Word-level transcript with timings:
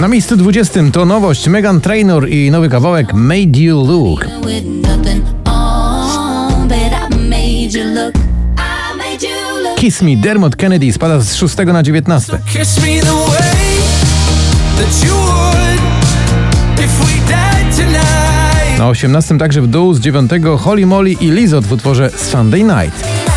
Na 0.00 0.08
miejscu 0.08 0.36
20 0.36 0.80
to 0.92 1.04
nowość 1.04 1.48
Megan 1.48 1.80
Trainor 1.80 2.28
i 2.28 2.50
nowy 2.50 2.68
kawałek 2.68 3.14
Made 3.14 3.58
You 3.58 3.86
Look. 3.86 4.26
Kiss 9.76 10.02
Me 10.02 10.16
Dermot 10.16 10.56
Kennedy 10.56 10.92
spada 10.92 11.20
z 11.20 11.34
6 11.34 11.56
na 11.66 11.82
19. 11.82 12.38
Kiss 12.52 12.76
me 12.76 13.00
the 13.00 13.12
way 13.12 13.68
that 14.76 15.04
you 15.04 15.14
would 15.14 15.80
if 16.78 17.04
we 17.04 17.32
died 17.32 17.76
tonight. 17.76 18.78
Na 18.78 18.88
18 18.88 19.38
także 19.38 19.62
w 19.62 19.66
dół 19.66 19.94
z 19.94 20.00
9 20.00 20.30
Holly 20.58 20.86
Molly 20.86 21.12
i 21.12 21.30
Lizot 21.30 21.66
w 21.66 21.72
utworze 21.72 22.10
Sunday 22.10 22.64
Night. 22.64 23.27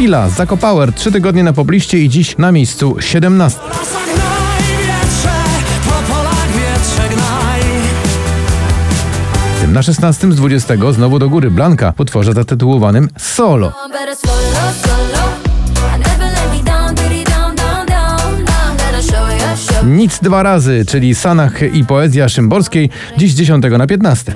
Chwila, 0.00 0.28
Zako 0.28 0.56
Power, 0.56 0.92
3 0.92 1.12
tygodnie 1.12 1.44
na 1.44 1.52
pobliście 1.52 1.98
i 1.98 2.08
dziś 2.08 2.38
na 2.38 2.52
miejscu 2.52 2.96
17. 3.00 3.60
Zagnaj 3.60 4.62
wietrze, 4.78 5.30
po 5.84 6.14
polach 6.14 6.46
wietrze 6.46 7.08
gnaj. 7.08 7.60
Tym 9.60 9.72
na 9.72 9.82
16 9.82 10.32
z 10.32 10.36
20 10.36 10.74
znowu 10.92 11.18
do 11.18 11.28
góry 11.28 11.50
Blanka 11.50 11.92
w 11.96 12.00
utworze 12.00 12.32
zatytułowanym 12.32 13.08
Solo. 13.18 13.72
Nic 19.86 20.18
dwa 20.18 20.42
razy, 20.42 20.84
czyli 20.88 21.14
Sanach 21.14 21.74
i 21.74 21.84
poezja 21.84 22.28
Szymborskiej, 22.28 22.90
dziś 23.16 23.32
z 23.32 23.34
10 23.34 23.64
na 23.78 23.86
15. 23.86 24.34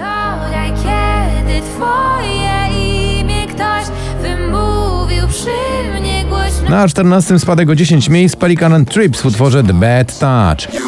Na 6.74 6.88
14 6.88 7.38
spadek 7.38 7.70
o 7.70 7.74
10 7.74 8.08
miejsc 8.08 8.36
Pelican 8.36 8.72
and 8.74 8.90
Trips 8.90 9.20
w 9.20 9.26
utworze 9.26 9.62
The 9.64 9.72
Bad 9.74 10.18
Touch. 10.18 10.80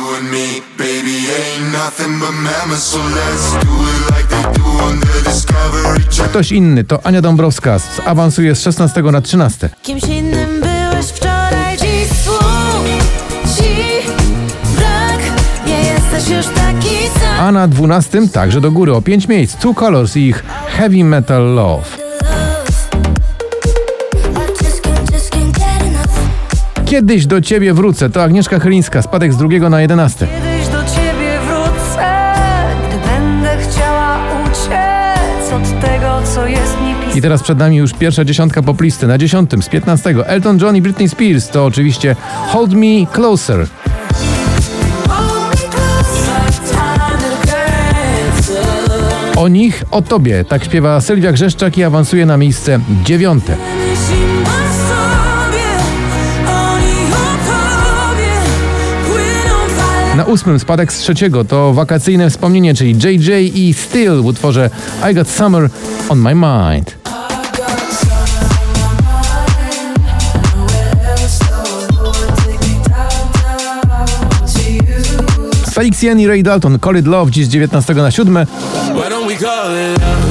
Ktoś 6.30 6.52
inny 6.52 6.84
to 6.84 7.06
Ania 7.06 7.22
Dąbrowska, 7.22 7.78
z- 7.78 8.00
awansuje 8.06 8.54
z 8.54 8.60
16 8.62 9.02
na 9.02 9.20
13. 9.20 9.68
Kimś 9.82 10.02
innym 10.04 10.60
byłeś 10.60 11.06
wczoraj, 11.06 11.76
dziś 11.78 12.08
słów 12.24 12.86
ci 13.56 14.08
brak. 14.76 15.20
Nie 15.66 15.78
jesteś 15.80 16.36
już 16.36 16.46
taki 16.46 17.20
sam. 17.20 17.40
A 17.46 17.52
na 17.52 17.68
12 17.68 18.28
także 18.28 18.60
do 18.60 18.70
góry 18.70 18.94
o 18.94 19.02
5 19.02 19.28
miejsc 19.28 19.56
Two 19.56 19.74
Colors 19.74 20.16
i 20.16 20.20
ich 20.20 20.44
Heavy 20.76 21.04
Metal 21.04 21.54
Love. 21.54 22.05
Kiedyś 26.86 27.26
do 27.26 27.40
ciebie 27.40 27.74
wrócę 27.74 28.10
to 28.10 28.22
Agnieszka 28.22 28.58
Chylińska, 28.58 29.02
spadek 29.02 29.32
z 29.32 29.36
drugiego 29.36 29.70
na 29.70 29.80
11. 29.80 30.26
Kiedyś 30.26 30.68
do 30.68 30.78
ciebie 30.84 31.38
wrócę, 31.46 32.24
gdy 32.88 33.08
będę 33.08 33.56
chciała 33.58 34.18
uciec 34.44 35.52
od 35.52 35.80
tego, 35.80 36.22
co 36.34 36.46
jest 36.46 36.80
mi 36.80 36.94
pisane. 36.94 37.18
I 37.18 37.22
teraz 37.22 37.42
przed 37.42 37.58
nami 37.58 37.76
już 37.76 37.92
pierwsza 37.92 38.24
dziesiątka 38.24 38.62
poplisty. 38.62 39.06
Na 39.06 39.18
dziesiątym 39.18 39.62
z 39.62 39.68
15 39.68 40.14
Elton 40.26 40.58
John 40.58 40.76
i 40.76 40.82
Britney 40.82 41.08
Spears 41.08 41.48
to 41.48 41.64
oczywiście 41.64 42.16
Hold 42.48 42.72
Me 42.72 43.06
Closer. 43.12 43.66
O 49.36 49.48
nich, 49.48 49.84
o 49.90 50.02
tobie, 50.02 50.44
tak 50.44 50.64
śpiewa 50.64 51.00
Sylwia 51.00 51.32
Grzeszczak 51.32 51.78
i 51.78 51.84
awansuje 51.84 52.26
na 52.26 52.36
miejsce 52.36 52.80
dziewiąte. 53.04 53.56
Ósmym 60.26 60.58
spadek 60.58 60.92
z 60.92 60.98
trzeciego 60.98 61.44
to 61.44 61.72
wakacyjne 61.72 62.30
wspomnienie, 62.30 62.74
czyli 62.74 62.90
JJ 62.90 63.30
i 63.54 63.74
Still 63.74 64.22
w 64.22 64.26
utworze 64.26 64.70
I 65.10 65.14
Got 65.14 65.28
Summer 65.28 65.70
on 66.08 66.18
My 66.18 66.34
Mind. 66.34 66.96
Felix 75.72 76.02
Yen 76.02 76.20
i 76.20 76.26
Ray 76.26 76.42
Dalton, 76.42 76.78
Call 76.78 76.96
It 76.96 77.06
Love, 77.06 77.30
dziś 77.30 77.46
z 77.46 77.48
19 77.48 77.94
na 77.94 78.10
7. 78.10 78.34
Why 78.34 78.46
don't 79.10 79.28
we 79.28 79.36
call 79.36 79.72
it 79.74 80.00
love? 80.00 80.22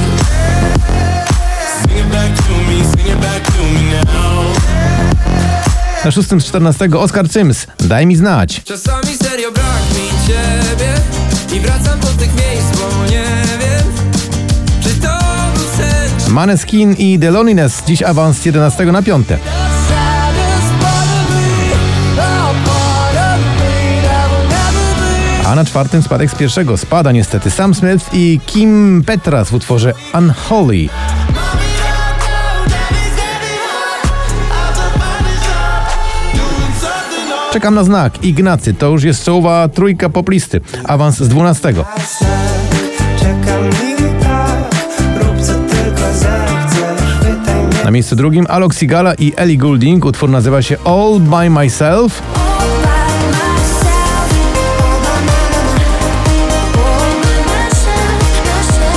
Sing 1.82 1.98
it 1.98 2.06
back 2.12 2.36
to 2.36 2.52
me, 2.52 2.84
sing 2.84 3.08
it 3.08 3.20
back 3.20 3.46
to 3.46 3.62
me 3.62 4.00
now. 4.04 4.46
Na 6.04 6.10
szóstym 6.10 6.40
z 6.40 6.44
14 6.44 6.88
Oscar 6.98 7.28
Sims, 7.28 7.66
Daj 7.80 8.06
mi 8.06 8.16
znać. 8.16 8.62
Ciebie 10.26 10.94
I 11.56 11.60
wracam 11.60 12.00
do 12.00 12.06
tych 12.06 12.34
miejsc, 12.34 12.80
bo 12.80 13.04
nie 13.04 13.24
wiem 13.60 13.92
Czy 14.82 15.00
to 15.00 15.18
był 15.54 15.64
sen 15.76 16.32
Maneskin 16.32 16.94
i 16.98 17.18
The 17.18 17.30
Loneliness, 17.30 17.82
dziś 17.86 18.02
awans 18.02 18.36
z 18.38 18.44
11 18.44 18.84
na 18.84 19.02
5. 19.02 19.28
Saddest 19.28 20.72
part 20.80 20.96
of 20.96 21.30
me, 21.30 22.22
a 22.22 22.54
part 22.64 23.16
of 23.16 23.40
me 23.60 24.02
that 24.02 24.30
will 24.30 24.48
never 24.48 25.42
be 25.42 25.48
A 25.48 25.54
na 25.54 25.64
czwartym 25.64 26.02
spadek 26.02 26.30
z 26.30 26.34
pierwszego 26.34 26.76
spada 26.76 27.12
niestety 27.12 27.50
Sam 27.50 27.74
Smith 27.74 28.04
i 28.12 28.40
Kim 28.46 29.02
Petras 29.06 29.50
w 29.50 29.54
utworze 29.54 29.94
Unholy. 30.14 30.88
Czekam 37.56 37.74
na 37.74 37.84
znak. 37.84 38.24
Ignacy, 38.24 38.74
to 38.74 38.86
już 38.86 39.02
jest 39.02 39.24
czołowa 39.24 39.68
trójka 39.68 40.08
poplisty. 40.08 40.60
Awans 40.84 41.16
z 41.16 41.28
12. 41.28 41.74
Czekam 43.18 43.68
i 43.68 44.22
tak, 44.22 44.58
rób 45.22 45.40
co 45.40 45.52
tylko 45.52 46.12
zechcesz, 46.12 47.18
pytaj 47.20 47.66
mnie 47.66 47.84
Na 47.84 47.90
miejscu 47.90 48.16
drugim 48.16 48.46
Alok 48.48 48.74
Sigala 48.74 49.14
i 49.14 49.32
Ellie 49.36 49.58
Goulding. 49.58 50.04
Utwór 50.04 50.30
nazywa 50.30 50.62
się 50.62 50.76
All 50.84 51.20
By 51.20 51.50
Myself. 51.50 52.22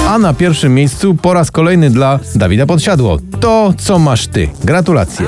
A 0.09 0.17
na 0.19 0.33
pierwszym 0.33 0.75
miejscu 0.75 1.15
po 1.15 1.33
raz 1.33 1.51
kolejny 1.51 1.89
dla 1.89 2.19
Dawida 2.35 2.65
Podsiadło. 2.65 3.17
To, 3.39 3.73
co 3.77 3.99
masz 3.99 4.27
ty. 4.27 4.49
Gratulacje. 4.63 5.25